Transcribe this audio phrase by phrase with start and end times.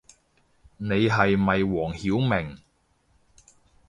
[0.77, 2.57] 你係咪黃曉明